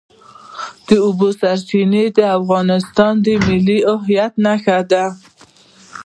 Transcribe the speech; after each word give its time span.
د 0.87 0.89
اوبو 1.05 1.27
سرچینې 1.39 2.03
د 2.17 2.19
افغانستان 2.39 3.13
د 3.25 3.27
ملي 3.47 3.79
هویت 3.91 4.33
نښه 4.45 4.79
ده. 4.91 5.05